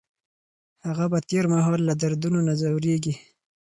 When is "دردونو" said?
2.01-2.39